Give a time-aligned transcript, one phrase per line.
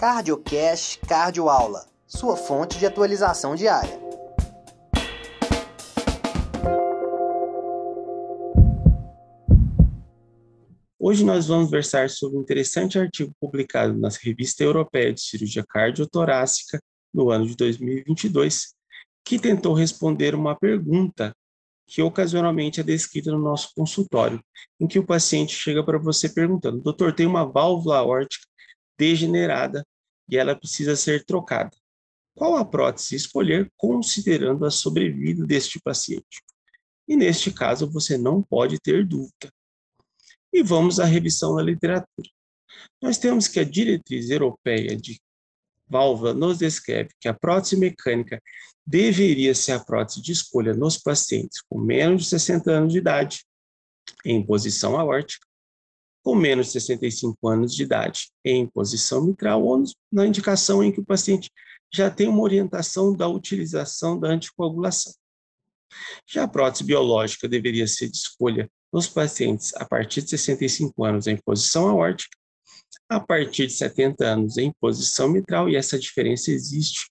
[0.00, 4.00] CardioCast Cardioaula, sua fonte de atualização diária.
[10.98, 16.80] Hoje nós vamos versar sobre um interessante artigo publicado na Revista Europeia de Cirurgia Cardiotorácica
[17.12, 18.72] no ano de 2022,
[19.22, 21.36] que tentou responder uma pergunta
[21.86, 24.42] que ocasionalmente é descrita no nosso consultório,
[24.80, 28.49] em que o paciente chega para você perguntando: doutor, tem uma válvula aórtica
[29.00, 29.82] degenerada
[30.28, 31.74] e ela precisa ser trocada.
[32.34, 36.42] Qual a prótese escolher considerando a sobrevida deste paciente?
[37.08, 39.50] E neste caso você não pode ter dúvida.
[40.52, 42.28] E vamos à revisão da literatura.
[43.00, 45.18] Nós temos que a diretriz europeia de
[45.88, 48.40] válvula nos descreve que a prótese mecânica
[48.86, 53.44] deveria ser a prótese de escolha nos pacientes com menos de 60 anos de idade,
[54.24, 55.49] em posição aórtica,
[56.22, 61.00] com menos de 65 anos de idade, em posição mitral, ou na indicação em que
[61.00, 61.50] o paciente
[61.92, 65.12] já tem uma orientação da utilização da anticoagulação.
[66.26, 71.26] Já a prótese biológica deveria ser de escolha nos pacientes a partir de 65 anos
[71.26, 72.36] em posição aórtica,
[73.08, 77.10] a partir de 70 anos em posição mitral, e essa diferença existe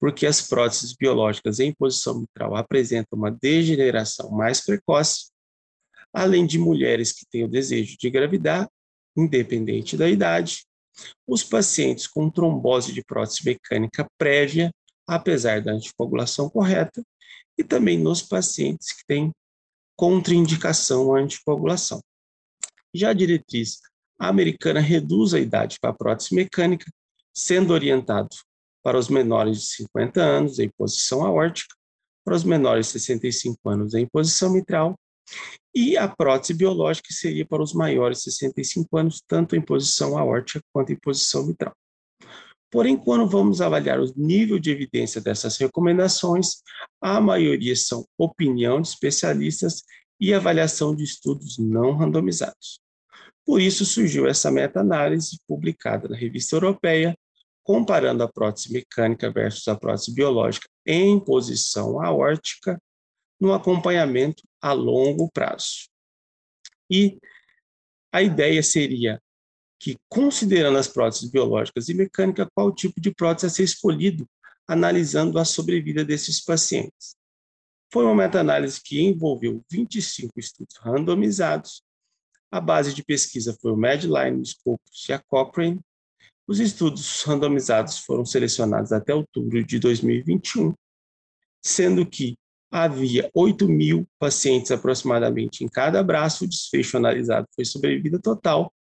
[0.00, 5.30] porque as próteses biológicas em posição mitral apresentam uma degeneração mais precoce,
[6.12, 8.68] além de mulheres que têm o desejo de engravidar,
[9.16, 10.64] independente da idade,
[11.26, 14.70] os pacientes com trombose de prótese mecânica prévia,
[15.06, 17.02] apesar da anticoagulação correta,
[17.56, 19.32] e também nos pacientes que têm
[19.96, 22.00] contraindicação à anticoagulação.
[22.94, 23.80] Já a diretriz
[24.18, 26.90] americana reduz a idade para a prótese mecânica,
[27.34, 28.28] sendo orientado
[28.82, 31.74] para os menores de 50 anos em posição aórtica,
[32.24, 34.98] para os menores de 65 anos em posição mitral,
[35.74, 40.60] e a prótese biológica seria para os maiores de 65 anos, tanto em posição aórtica
[40.72, 41.72] quanto em posição mitral.
[42.70, 46.62] Porém, quando vamos avaliar o nível de evidência dessas recomendações,
[47.00, 49.82] a maioria são opinião de especialistas
[50.20, 52.80] e avaliação de estudos não randomizados.
[53.46, 57.16] Por isso surgiu essa meta-análise publicada na revista europeia,
[57.62, 62.78] comparando a prótese mecânica versus a prótese biológica em posição aórtica
[63.40, 65.88] no acompanhamento a longo prazo.
[66.90, 67.18] E
[68.12, 69.20] a ideia seria
[69.78, 74.28] que, considerando as próteses biológicas e mecânicas, qual tipo de prótese a ser escolhido,
[74.66, 77.16] analisando a sobrevida desses pacientes.
[77.92, 81.82] Foi uma meta-análise que envolveu 25 estudos randomizados.
[82.50, 85.80] A base de pesquisa foi o Medline, o Scopus e a Cochrane.
[86.46, 90.74] Os estudos randomizados foram selecionados até outubro de 2021,
[91.62, 92.36] sendo que
[92.70, 96.44] havia 8 mil pacientes aproximadamente em cada braço.
[96.44, 98.72] O desfecho analisado foi sobrevida total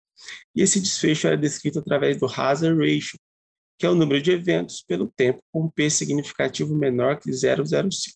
[0.55, 3.19] e esse desfecho era descrito através do hazard ratio,
[3.77, 8.13] que é o número de eventos pelo tempo com P significativo menor que 0,05.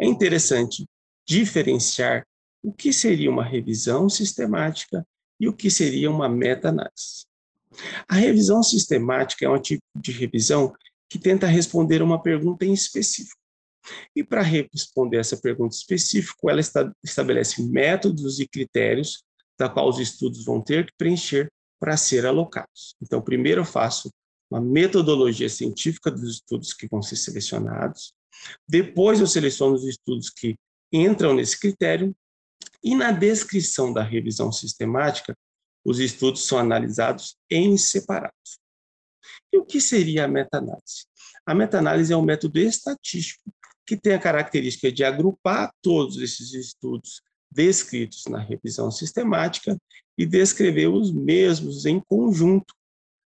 [0.00, 0.84] É interessante
[1.26, 2.26] diferenciar
[2.62, 5.06] o que seria uma revisão sistemática
[5.38, 7.26] e o que seria uma meta-análise.
[8.08, 10.72] A revisão sistemática é um tipo de revisão
[11.08, 13.43] que tenta responder uma pergunta em específico.
[14.14, 16.60] E para responder essa pergunta específica, ela
[17.02, 19.22] estabelece métodos e critérios
[19.58, 22.96] da qual os estudos vão ter que preencher para ser alocados.
[23.02, 24.10] Então, primeiro eu faço
[24.50, 28.12] uma metodologia científica dos estudos que vão ser selecionados,
[28.68, 30.56] depois eu seleciono os estudos que
[30.92, 32.14] entram nesse critério,
[32.82, 35.34] e na descrição da revisão sistemática,
[35.84, 38.32] os estudos são analisados em separado.
[39.52, 41.06] E o que seria a meta-análise?
[41.46, 43.50] A meta-análise é um método estatístico
[43.86, 49.76] que tem a característica de agrupar todos esses estudos descritos na revisão sistemática
[50.18, 52.74] e descrever os mesmos em conjunto,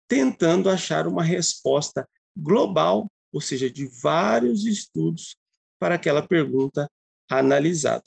[0.08, 5.36] tentando achar uma resposta global, ou seja, de vários estudos
[5.80, 6.90] para aquela pergunta
[7.30, 8.04] analisada.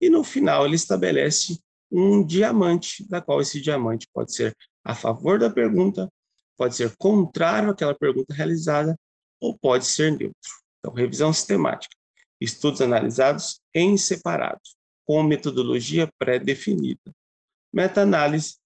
[0.00, 1.58] E no final ele estabelece
[1.90, 6.08] um diamante, da qual esse diamante pode ser a favor da pergunta,
[6.56, 8.96] pode ser contrário àquela pergunta realizada
[9.40, 10.60] ou pode ser neutro.
[10.80, 11.94] Então, revisão sistemática,
[12.40, 14.60] estudos analisados em separado
[15.06, 17.14] com metodologia pré-definida.
[17.72, 18.56] Meta-análise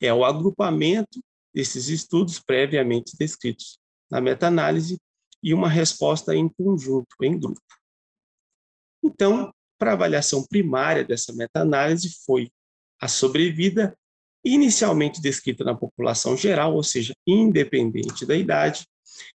[0.00, 1.22] é o agrupamento
[1.54, 3.78] desses estudos previamente descritos
[4.10, 4.98] na meta-análise
[5.42, 7.60] e uma resposta em conjunto, em grupo.
[9.02, 12.50] Então, para a avaliação primária dessa meta-análise foi
[13.00, 13.96] a sobrevida,
[14.44, 18.86] inicialmente descrita na população geral, ou seja, independente da idade,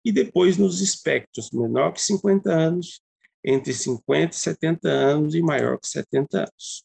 [0.04, 3.00] e depois nos espectros menor que 50 anos
[3.44, 6.84] entre 50 e 70 anos e maior que 70 anos.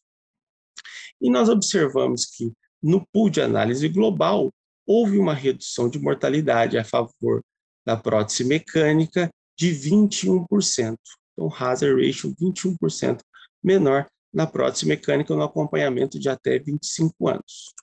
[1.21, 2.51] E nós observamos que
[2.81, 4.51] no pool de análise global,
[4.85, 7.43] houve uma redução de mortalidade a favor
[7.85, 10.95] da prótese mecânica de 21%.
[11.33, 13.19] Então, hazard ratio 21%
[13.63, 17.73] menor na prótese mecânica no acompanhamento de até 25 anos.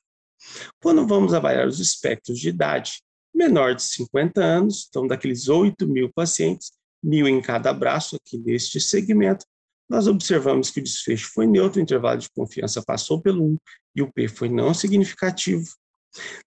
[0.82, 3.00] Quando vamos avaliar os espectros de idade,
[3.34, 6.72] menor de 50 anos, então daqueles 8 mil pacientes,
[7.02, 9.44] mil em cada braço aqui neste segmento,
[9.88, 13.56] nós observamos que o desfecho foi neutro, o intervalo de confiança passou pelo 1
[13.96, 15.66] e o P foi não significativo.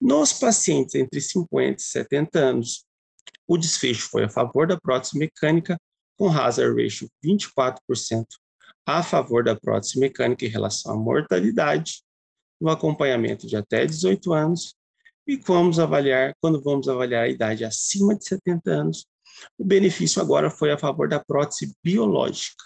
[0.00, 2.84] Nos pacientes entre 50 e 70 anos,
[3.46, 5.76] o desfecho foi a favor da prótese mecânica,
[6.16, 8.24] com hazard ratio 24%
[8.86, 12.02] a favor da prótese mecânica em relação à mortalidade,
[12.60, 14.74] no acompanhamento de até 18 anos,
[15.26, 19.06] e vamos avaliar, quando vamos avaliar a idade acima de 70 anos,
[19.58, 22.64] o benefício agora foi a favor da prótese biológica.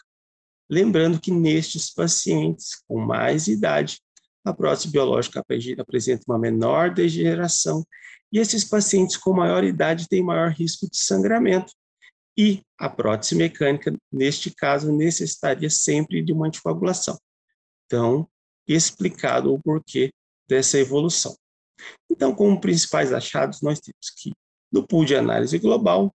[0.68, 4.00] Lembrando que nestes pacientes com mais idade,
[4.44, 5.42] a prótese biológica
[5.78, 7.84] apresenta uma menor degeneração
[8.32, 11.72] e esses pacientes com maior idade têm maior risco de sangramento.
[12.36, 17.18] E a prótese mecânica, neste caso, necessitaria sempre de uma anticoagulação.
[17.86, 18.28] Então,
[18.66, 20.10] explicado o porquê
[20.48, 21.34] dessa evolução.
[22.10, 24.32] Então, como principais achados, nós temos que,
[24.72, 26.14] no pool de análise global,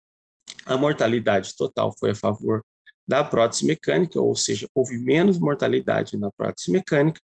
[0.66, 2.64] a mortalidade total foi a favor
[3.08, 7.20] da prótese mecânica, ou seja, houve menos mortalidade na prótese mecânica.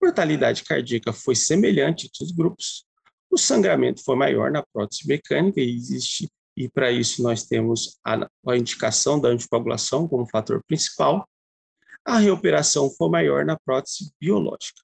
[0.00, 2.84] Mortalidade cardíaca foi semelhante entre os grupos.
[3.30, 8.26] O sangramento foi maior na prótese mecânica e existe e para isso nós temos a,
[8.48, 11.28] a indicação da anticoagulação como fator principal.
[12.04, 14.80] A reoperação foi maior na prótese biológica.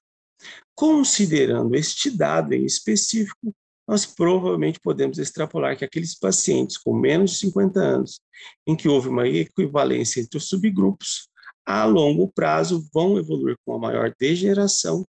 [0.75, 3.53] Considerando este dado em específico,
[3.87, 8.21] nós provavelmente podemos extrapolar que aqueles pacientes com menos de 50 anos,
[8.65, 11.27] em que houve uma equivalência entre os subgrupos,
[11.65, 15.05] a longo prazo vão evoluir com uma maior degeneração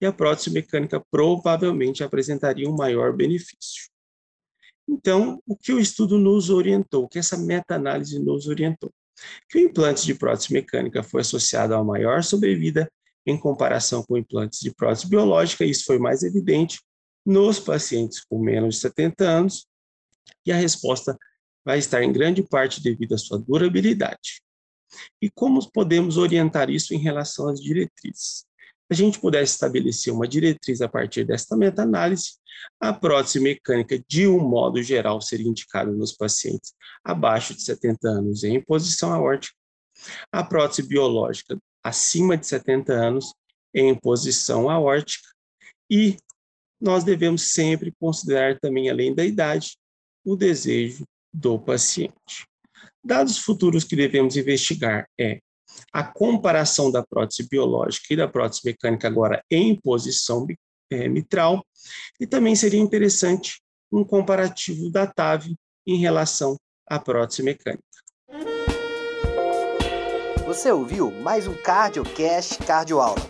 [0.00, 3.90] e a prótese mecânica provavelmente apresentaria um maior benefício.
[4.88, 8.92] Então, o que o estudo nos orientou, o que essa meta-análise nos orientou?
[9.48, 12.88] Que o implante de prótese mecânica foi associado a maior sobrevida
[13.26, 16.80] em comparação com implantes de prótese biológica, isso foi mais evidente
[17.24, 19.66] nos pacientes com menos de 70 anos,
[20.44, 21.18] e a resposta
[21.64, 24.40] vai estar em grande parte devido à sua durabilidade.
[25.20, 28.46] E como podemos orientar isso em relação às diretrizes?
[28.86, 32.34] Se a gente pudesse estabelecer uma diretriz a partir desta meta-análise,
[32.80, 36.72] a prótese mecânica, de um modo geral, seria indicada nos pacientes
[37.04, 39.56] abaixo de 70 anos em posição aórtica.
[40.30, 43.32] A prótese biológica, acima de 70 anos,
[43.74, 45.28] em posição aórtica.
[45.90, 46.16] E
[46.80, 49.76] nós devemos sempre considerar também, além da idade,
[50.24, 52.46] o desejo do paciente.
[53.04, 55.38] Dados futuros que devemos investigar é
[55.92, 60.46] a comparação da prótese biológica e da prótese mecânica agora em posição
[60.90, 61.64] é, mitral,
[62.18, 63.60] e também seria interessante
[63.92, 65.54] um comparativo da TAV
[65.86, 66.56] em relação
[66.88, 67.82] à prótese mecânica.
[70.56, 73.20] Você ouviu mais um CardioCast Cardioaula.